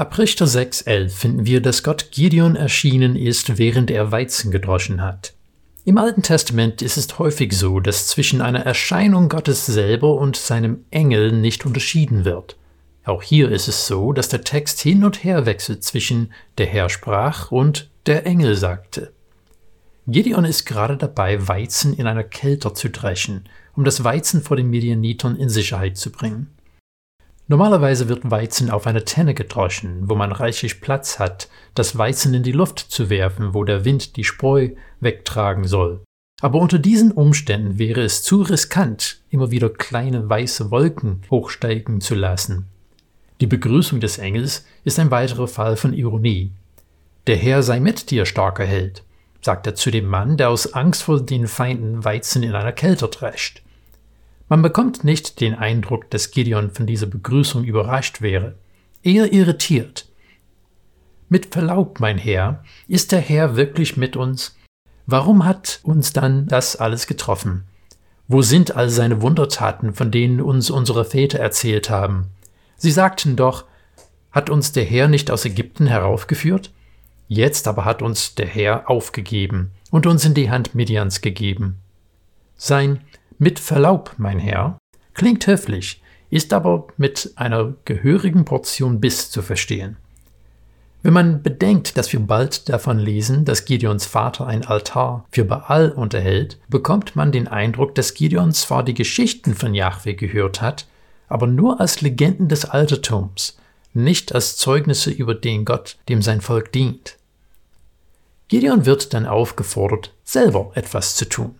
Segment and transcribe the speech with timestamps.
[0.00, 5.34] Ab Richter 6,11 finden wir, dass Gott Gideon erschienen ist, während er Weizen gedroschen hat.
[5.84, 10.86] Im Alten Testament ist es häufig so, dass zwischen einer Erscheinung Gottes selber und seinem
[10.90, 12.56] Engel nicht unterschieden wird.
[13.04, 16.88] Auch hier ist es so, dass der Text hin und her wechselt zwischen der Herr
[16.88, 19.12] sprach und der Engel sagte.
[20.06, 24.70] Gideon ist gerade dabei, Weizen in einer Kelter zu dreschen, um das Weizen vor den
[24.70, 26.46] Medianitern in Sicherheit zu bringen.
[27.50, 32.44] Normalerweise wird Weizen auf einer Tenne gedroschen, wo man reichlich Platz hat, das Weizen in
[32.44, 34.68] die Luft zu werfen, wo der Wind die Spreu
[35.00, 36.04] wegtragen soll.
[36.40, 42.14] Aber unter diesen Umständen wäre es zu riskant, immer wieder kleine weiße Wolken hochsteigen zu
[42.14, 42.66] lassen.
[43.40, 46.52] Die Begrüßung des Engels ist ein weiterer Fall von Ironie.
[47.26, 49.02] Der Herr sei mit dir, starker Held,
[49.40, 53.08] sagt er zu dem Mann, der aus Angst vor den Feinden Weizen in einer Kälte
[53.08, 53.64] drescht.
[54.50, 58.56] Man bekommt nicht den Eindruck, dass Gideon von dieser Begrüßung überrascht wäre,
[59.04, 60.08] eher irritiert.
[61.28, 64.56] Mit Verlaub, mein Herr, ist der Herr wirklich mit uns?
[65.06, 67.62] Warum hat uns dann das alles getroffen?
[68.26, 72.26] Wo sind all seine Wundertaten, von denen uns unsere Väter erzählt haben?
[72.76, 73.66] Sie sagten doch,
[74.32, 76.72] hat uns der Herr nicht aus Ägypten heraufgeführt?
[77.28, 81.76] Jetzt aber hat uns der Herr aufgegeben und uns in die Hand Midians gegeben.
[82.56, 83.00] Sein
[83.40, 84.78] mit Verlaub, mein Herr,
[85.14, 89.96] klingt höflich, ist aber mit einer gehörigen Portion Biss zu verstehen.
[91.02, 95.90] Wenn man bedenkt, dass wir bald davon lesen, dass Gideons Vater ein Altar für Baal
[95.90, 100.86] unterhält, bekommt man den Eindruck, dass Gideon zwar die Geschichten von Jahwe gehört hat,
[101.26, 103.56] aber nur als Legenden des Altertums,
[103.94, 107.16] nicht als Zeugnisse über den Gott, dem sein Volk dient.
[108.48, 111.54] Gideon wird dann aufgefordert, selber etwas zu tun.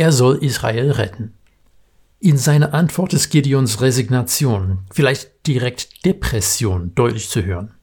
[0.00, 1.34] Er soll Israel retten.
[2.20, 7.74] In seiner Antwort ist Gideons Resignation, vielleicht direkt Depression, deutlich zu hören.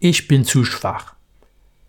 [0.00, 1.14] Ich bin zu schwach.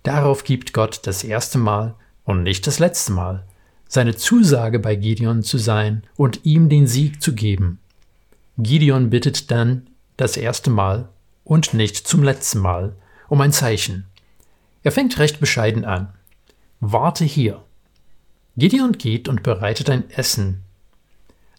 [0.03, 3.47] Darauf gibt Gott das erste Mal und nicht das letzte Mal
[3.87, 7.79] seine Zusage bei Gideon zu sein und ihm den Sieg zu geben.
[8.59, 11.09] Gideon bittet dann das erste Mal
[11.43, 12.95] und nicht zum letzten Mal
[13.29, 14.05] um ein Zeichen.
[14.83, 16.13] Er fängt recht bescheiden an.
[16.81, 17.63] Warte hier,
[18.57, 20.61] Gideon geht und bereitet ein Essen.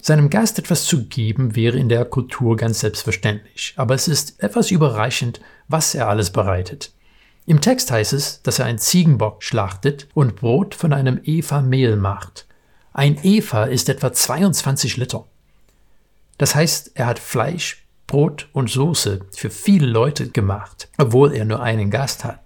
[0.00, 4.70] Seinem Gast etwas zu geben wäre in der Kultur ganz selbstverständlich, aber es ist etwas
[4.70, 6.92] überraschend, was er alles bereitet.
[7.44, 11.96] Im Text heißt es, dass er einen Ziegenbock schlachtet und Brot von einem Eva Mehl
[11.96, 12.46] macht.
[12.94, 15.26] Ein Eva ist etwa 22 Liter.
[16.38, 21.62] Das heißt, er hat Fleisch, Brot und Soße für viele Leute gemacht, obwohl er nur
[21.62, 22.45] einen Gast hat.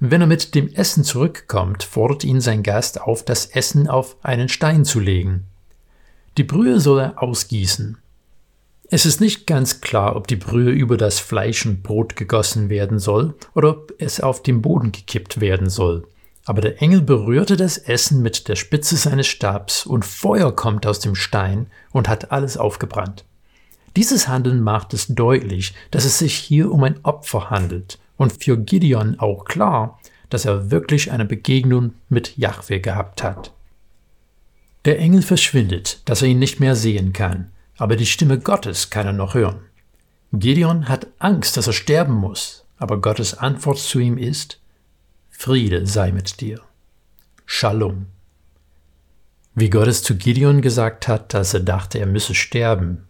[0.00, 4.48] Wenn er mit dem Essen zurückkommt, fordert ihn sein Gast auf, das Essen auf einen
[4.48, 5.46] Stein zu legen.
[6.36, 7.98] Die Brühe soll er ausgießen.
[8.90, 13.00] Es ist nicht ganz klar, ob die Brühe über das Fleisch und Brot gegossen werden
[13.00, 16.06] soll oder ob es auf dem Boden gekippt werden soll.
[16.44, 21.00] Aber der Engel berührte das Essen mit der Spitze seines Stabs und Feuer kommt aus
[21.00, 23.24] dem Stein und hat alles aufgebrannt.
[23.96, 28.58] Dieses Handeln macht es deutlich, dass es sich hier um ein Opfer handelt und für
[28.58, 29.98] Gideon auch klar,
[30.28, 33.52] dass er wirklich eine Begegnung mit Jahwe gehabt hat.
[34.84, 39.06] Der Engel verschwindet, dass er ihn nicht mehr sehen kann, aber die Stimme Gottes kann
[39.06, 39.60] er noch hören.
[40.32, 44.60] Gideon hat Angst, dass er sterben muss, aber Gottes Antwort zu ihm ist,
[45.30, 46.60] Friede sei mit dir.
[47.46, 48.06] Shalom.
[49.54, 53.07] Wie Gott es zu Gideon gesagt hat, als er dachte, er müsse sterben,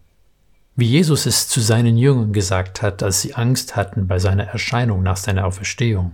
[0.79, 5.03] wie Jesus es zu seinen Jüngern gesagt hat, als sie Angst hatten bei seiner Erscheinung
[5.03, 6.13] nach seiner Auferstehung.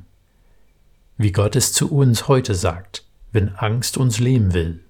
[1.18, 4.84] Wie Gott es zu uns heute sagt, wenn Angst uns lähmen will.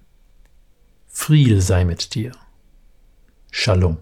[1.06, 2.32] Friede sei mit dir.
[3.50, 3.98] Shalom.